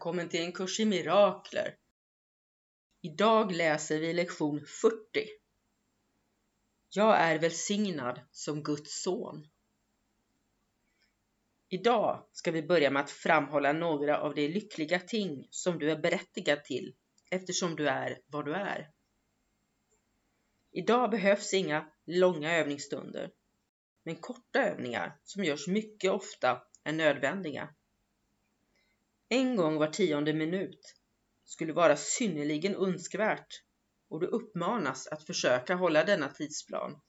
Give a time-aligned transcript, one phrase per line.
[0.00, 1.76] Välkommen till en kurs i mirakler.
[3.00, 4.96] Idag läser vi lektion 40.
[6.88, 9.48] Jag är välsignad som Guds son.
[11.68, 15.98] Idag ska vi börja med att framhålla några av de lyckliga ting som du är
[15.98, 16.94] berättigad till
[17.30, 18.90] eftersom du är vad du är.
[20.72, 23.30] Idag behövs inga långa övningsstunder,
[24.04, 27.74] men korta övningar som görs mycket ofta är nödvändiga.
[29.32, 30.94] En gång var tionde minut
[31.44, 33.62] skulle vara synnerligen önskvärt
[34.08, 37.00] och du uppmanas att försöka hålla denna tidsplan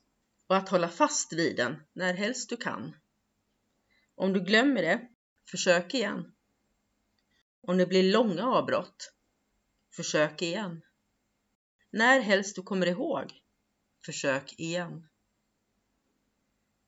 [0.46, 2.96] och att hålla fast vid den när helst du kan.
[4.14, 5.08] Om du glömmer det,
[5.50, 6.34] försök igen.
[7.60, 9.14] Om det blir långa avbrott,
[9.96, 10.82] försök igen.
[11.90, 13.32] När helst du kommer ihåg,
[14.04, 15.08] försök igen.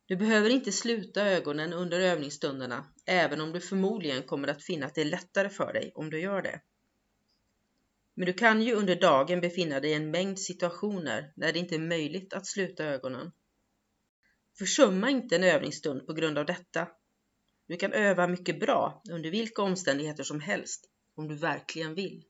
[0.06, 4.94] Du behöver inte sluta ögonen under övningsstunderna, även om du förmodligen kommer att finna att
[4.94, 6.60] det är lättare för dig om du gör det.
[8.14, 11.74] Men du kan ju under dagen befinna dig i en mängd situationer när det inte
[11.74, 13.32] är möjligt att sluta ögonen.
[14.58, 16.88] Försumma inte en övningsstund på grund av detta.
[17.66, 22.24] Du kan öva mycket bra under vilka omständigheter som helst, om du verkligen vill.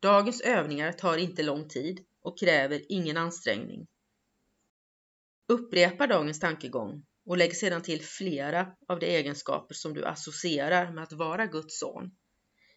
[0.00, 3.86] Dagens övningar tar inte lång tid och kräver ingen ansträngning.
[5.48, 11.02] Upprepa dagens tankegång och lägg sedan till flera av de egenskaper som du associerar med
[11.02, 12.16] att vara Guds son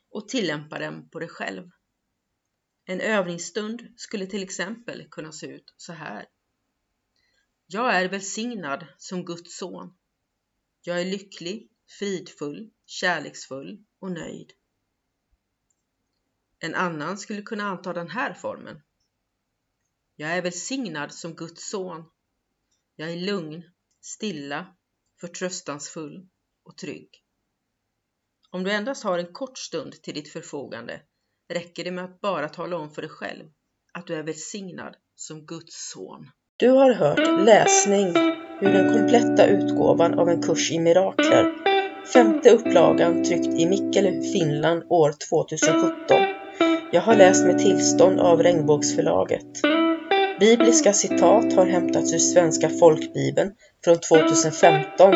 [0.10, 1.70] och tillämpa dem på dig själv.
[2.86, 6.26] En övningsstund skulle till exempel kunna se ut så här.
[7.68, 9.98] Jag är välsignad som Guds son.
[10.82, 14.52] Jag är lycklig, fridfull, kärleksfull och nöjd.
[16.60, 18.82] En annan skulle kunna anta den här formen.
[20.16, 22.06] Jag är välsignad som Guds son
[23.00, 23.64] jag är lugn,
[24.02, 24.68] stilla,
[25.22, 26.28] förtröstansfull
[26.66, 27.10] och trygg.
[28.52, 31.02] Om du endast har en kort stund till ditt förfogande
[31.54, 33.46] räcker det med att bara tala om för dig själv
[33.94, 36.30] att du är välsignad som Guds son.
[36.58, 38.08] Du har hört läsning
[38.62, 41.56] ur den kompletta utgåvan av en kurs i mirakler.
[42.14, 46.18] Femte upplagan tryckt i Mikkeli, Finland år 2017.
[46.92, 49.79] Jag har läst med tillstånd av Regnbågsförlaget.
[50.40, 53.52] Bibliska citat har hämtats ur Svenska folkbibeln
[53.84, 55.14] från 2015,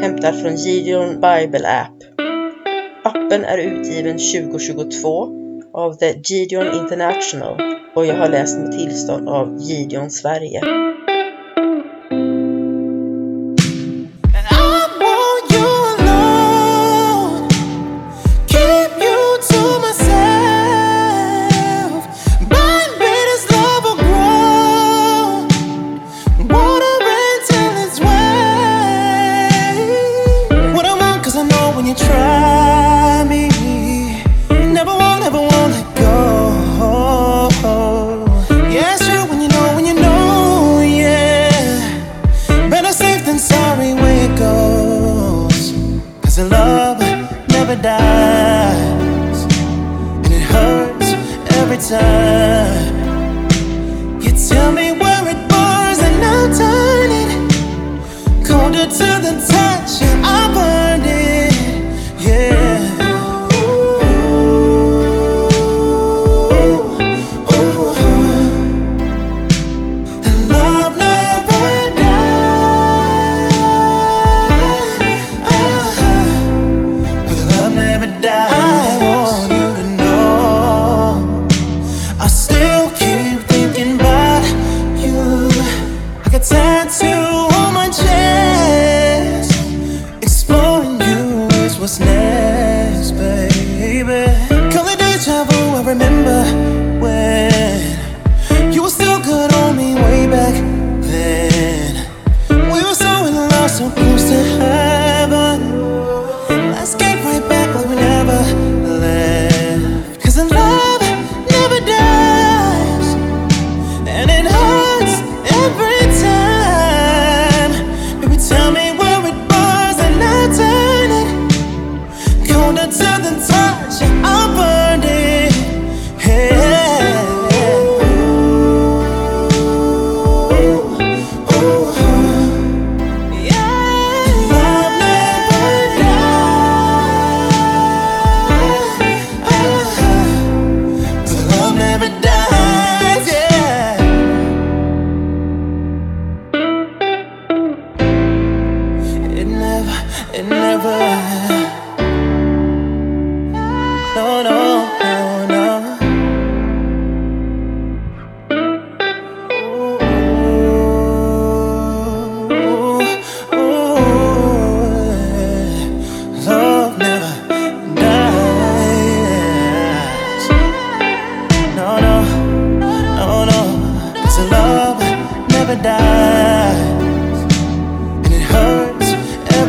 [0.00, 1.96] hämtad från Gideon Bible App.
[3.04, 5.28] Appen är utgiven 2022
[5.74, 7.60] av The Gideon International
[7.94, 10.81] och jag har läst med tillstånd av Gideon Sverige.
[96.12, 97.91] Remember when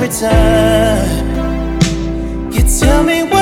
[0.04, 1.32] every time.
[2.52, 3.33] You tell me